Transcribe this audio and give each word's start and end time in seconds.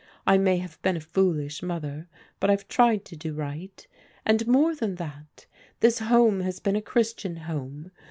I 0.25 0.39
may 0.39 0.57
have 0.57 0.81
been 0.81 0.97
a 0.97 0.99
foolish 0.99 1.61
mother, 1.61 2.07
but 2.39 2.49
I've 2.49 2.67
tried 2.67 3.05
to 3.05 3.15
do 3.15 3.35
right. 3.35 3.87
And 4.25 4.47
more 4.47 4.73
than 4.73 4.95
that, 4.95 5.45
this 5.79 5.99
home 5.99 6.39
has 6.39 6.59
been 6.59 6.75
a 6.75 6.81
Chris 6.81 7.13
tian 7.13 7.35
home. 7.35 7.91